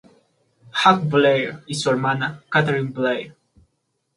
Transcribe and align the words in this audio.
Hugh 0.73 1.05
Blair 1.11 1.61
y 1.67 1.75
su 1.75 1.91
hermana 1.91 2.41
Katherine 2.49 2.89
Blair. 2.91 3.35